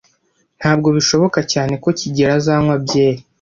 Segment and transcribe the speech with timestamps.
[0.59, 3.21] Ntabwo bishoboka cyane ko kigeli azanywa byeri.